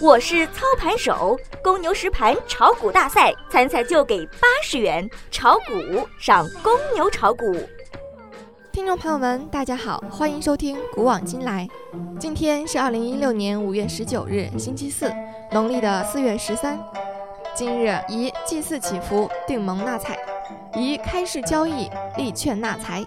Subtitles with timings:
[0.00, 7.52] 我是操盘手，公牛实盘炒股大赛参赛就给八十元，炒股上公牛炒股。
[8.70, 11.68] 听众朋友们，大家好，欢迎收听《古往今来》。
[12.18, 15.12] 今天是二零一六年五月十九日，星期四，
[15.50, 16.78] 农历的四月十三。
[17.52, 20.16] 今日宜祭祀祈福、订盟纳财，
[20.76, 23.04] 宜开市交易、立券纳财。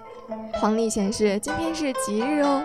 [0.55, 2.61] 黄历显示今天是吉日哦。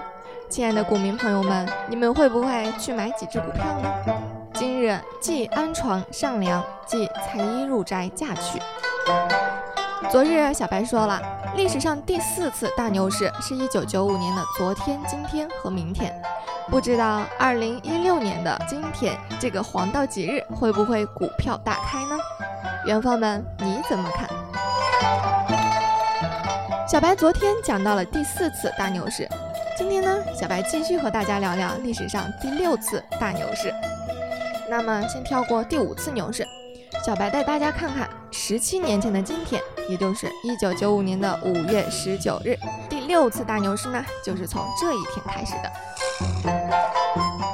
[0.49, 3.93] 亲爱的股民朋友们，你们会不会去买几只股票呢？
[4.55, 8.61] 今日忌安床上梁，忌裁衣入宅嫁娶。
[10.09, 11.21] 昨日小白说了，
[11.57, 16.15] 历史上第四次大牛市是一九九五年的昨天、今天和明天。
[16.71, 22.17] 不知道二零一六年的今天这个黄道吉日会不会股票大开呢？
[22.87, 24.29] 元芳们，你怎么看？
[26.89, 29.29] 小白昨天讲到了第四次大牛市。
[29.89, 33.73] 今天呢，小白继续和大家聊聊历史上第六次大牛市。
[34.69, 36.45] 那么，先跳过第五次牛市，
[37.05, 42.59] 小白带大家看看十七年前的今天，也就是一九九五年的五月十九日，
[42.91, 45.71] 第六次大牛市呢，就是从这一天开始的。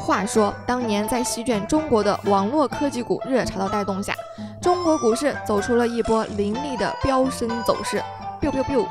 [0.00, 4.14] 话说，当年在席卷中国的网络科技股热潮的带动下，
[4.58, 8.02] 中国股市走出了一波凌厉的飙升走势。
[8.40, 8.86] biu biu biu，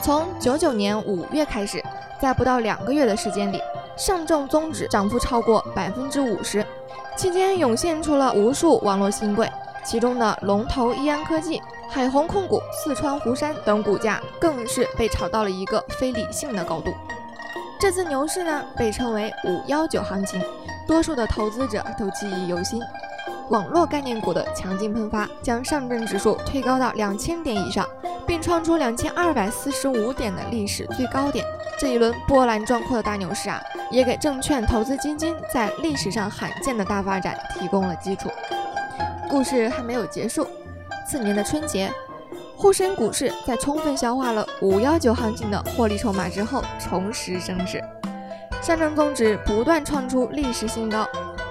[0.00, 1.84] 从九九年五月开始。
[2.20, 3.60] 在不到两个月的时间里，
[3.96, 6.66] 上证综指涨幅超过百分之五十，
[7.16, 9.50] 期间涌现出了无数网络新贵，
[9.84, 16.92] 其中的龙头易安科技、海虹控股、四川湖山等股价更是被炒到了一个非理性的高度。
[17.80, 20.42] 这次牛市呢，被称为“五幺九行情”，
[20.88, 22.82] 多数的投资者都记忆犹新。
[23.50, 27.88] 网络概念股的强劲喷发，将上证指数推高到两千点以上，
[28.26, 31.44] 并创出两千二百四十五点的历史最高点。
[31.78, 33.58] 这一轮波澜壮阔的大牛市啊，
[33.90, 38.28] 也给证券投资基金在历史上罕见的大发展提供了基础。
[39.30, 40.46] 故事还没有结束，
[41.06, 41.90] 次年的春节，
[42.54, 47.82] 沪深股市在充分消化了五幺九行情的获利筹码之后，重拾升势，
[48.60, 51.08] 上证综指不断创出历史新高。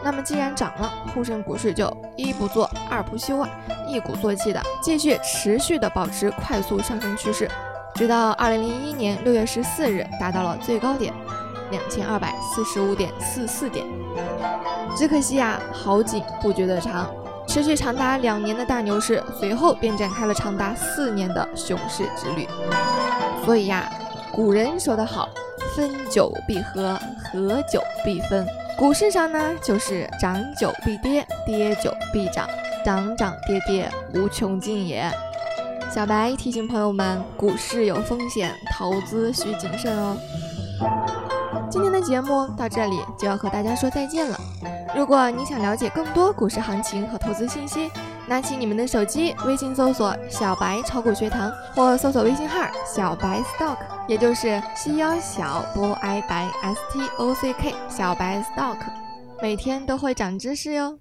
[0.07, 3.49] 那么既然涨了，沪深股市就一不做二不休啊，
[3.89, 7.51] 一鼓作气的继续持续的保持快速上升趋势，
[7.93, 11.13] 直到二零零一年六月十四日达到了最高点
[11.71, 13.85] 两千二百四十五点四四点。
[14.95, 17.13] 只可惜啊，好景不觉得长，
[17.45, 22.47] 持续长达两年的大牛市随后便展开了长达四年的熊市之旅。
[23.43, 23.91] 所以呀，
[24.31, 25.27] 古人说得好，
[25.75, 26.97] 分久必合，
[27.29, 28.47] 合久必分。
[28.77, 32.47] 股市上呢，就是涨久必跌，跌久必涨，
[32.85, 35.11] 涨涨跌跌无穷尽也。
[35.91, 40.15] 小白提醒朋友们，股市有风险，投资需谨慎哦。
[41.71, 44.39] 今天的节目到这里就要和大家说再见了。
[44.95, 47.89] 如果你想了解更多股市行情和投资信息，
[48.27, 58.77] 拿起你们的手机，微信搜索“小白炒股学堂”或搜索微信号“小白 stock”，也就是西幺小波 i 白 s t o c k 小白 stock，
[59.41, 60.99] 每天都会长知识哟。